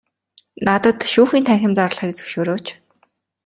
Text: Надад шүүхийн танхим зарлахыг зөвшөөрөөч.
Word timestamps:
Надад 0.65 0.97
шүүхийн 1.11 1.47
танхим 1.47 1.73
зарлахыг 1.77 2.11
зөвшөөрөөч. 2.15 2.65